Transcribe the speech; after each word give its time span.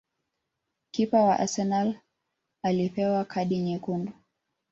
Kipa 0.91 1.23
wa 1.23 1.39
Arsenal 1.39 1.99
alipewa 2.65 3.25
kadi 3.25 3.59
nyekundu 3.59 4.11